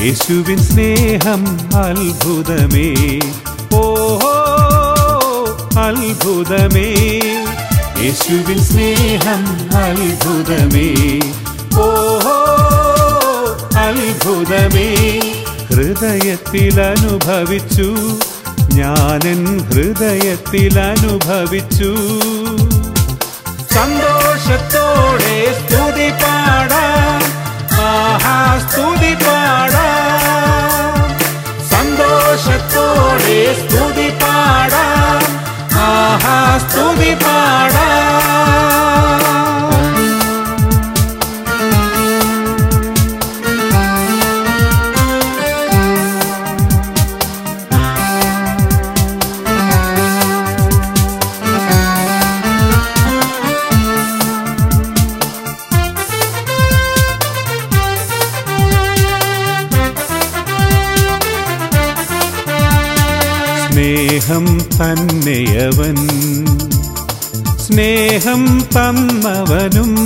[0.00, 3.20] യേശുവിൻ സ്നേഹം അത്ഭുതമേ.
[3.74, 3.94] ഓ
[5.80, 6.94] അത്ഭുതമേ.
[8.00, 10.94] യേശുവിൻ സ്നേഹം അത്ഭുതമേ.
[11.80, 11.90] ഓ
[13.76, 14.88] അത്ഭുതമേ.
[15.68, 17.96] ഹൃദയത്തിൽ അനുഭവിച്ചു
[18.74, 21.96] ഞാനൻ ഹൃദയത്തിൽ അനുഭവിച്ചു.
[23.74, 26.10] സന്തോഷത്തോടെ സ്തുതി
[63.80, 65.96] സ്നേഹം തന്നെയവൻ.
[67.66, 69.96] സ്നേഹം തന്നവനും.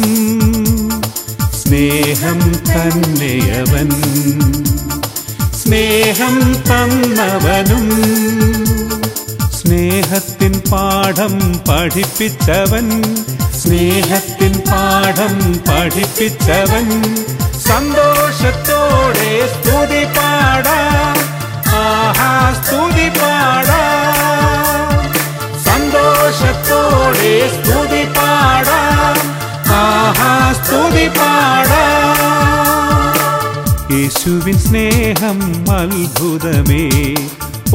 [1.62, 3.90] സ്നേഹം തന്നെയവൻ.
[5.64, 7.90] സ്നേഹം തന്നവനും.
[9.60, 13.02] സ്നേഹത്തിൻ പാഠം പഠിപ്പിച്ചവൻ.
[13.62, 17.14] സ്നേഹത്തിൻ പാഠം പഠിപ്പിച്ചവൻ.
[17.68, 21.34] സന്തോഷത്തോടെ സ്തുതി പാടാം.
[21.76, 23.53] ആഹാ സ്തുതി പാടാം
[33.92, 37.14] യേശുവിൻ സ്നേഹം അത്ഭുതമേ.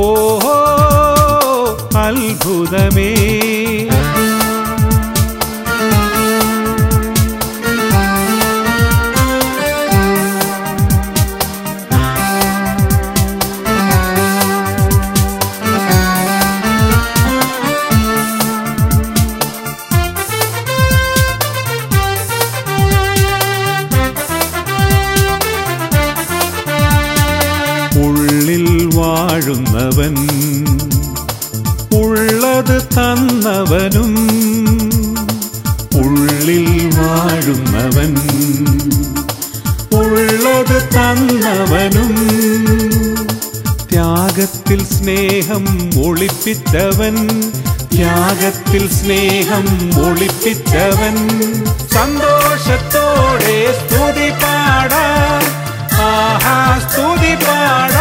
[0.01, 0.56] ഓഹോ
[1.95, 3.13] അത്ഭുതമേ.
[29.39, 30.16] വാഴുന്നവൻ.
[32.03, 34.16] ഉള്ളത് തന്നവനും
[35.95, 36.66] ഉള്ളിൽ
[36.97, 38.11] വാഴുന്നവൻ.
[39.99, 42.16] ഉള്ളത് തന്നവനും
[43.91, 45.66] ത്യാഗത്തിൽ സ്നേഹം
[46.05, 47.16] ഒളിപ്പിച്ചവൻ.
[47.95, 49.66] ത്യാഗത്തിൽ സ്നേഹം
[50.05, 51.16] ഒളിപ്പിച്ചവൻ.
[51.94, 55.05] സന്തോഷത്തോടെ സ്തുതി പാടാ
[56.01, 57.98] ആഹാ സ്തുതി പാടാം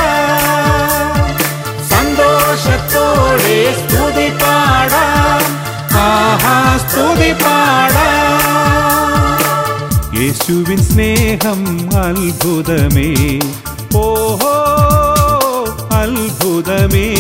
[3.73, 5.59] സ്തുതി പാടാം.
[5.99, 7.99] ആഹാ സ്തുതി പാടാം.
[10.23, 13.39] യേശുവിൻ സ്നേഹം അത്ഭുതമേ.
[13.97, 14.55] ഓഹോ
[15.93, 17.15] അത്ഭുതമേ.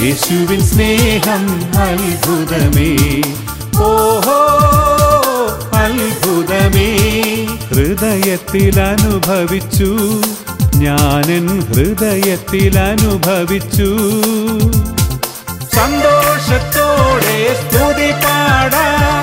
[0.00, 3.22] യേശുവിൻ സ്നേഹം അത്ഭുതമേ.
[3.76, 4.38] ഓഹോ
[5.72, 6.96] അത്ഭുതമേ.
[7.68, 9.96] ഹൃദയത്തിൽ അനുഭവിച്ചു.
[10.76, 13.96] ഞാനൻ ഹൃദയത്തിൽ അനുഭവിച്ചു.
[15.80, 19.22] സന്തോഷത്തോടെ സ്തുതി പാടാം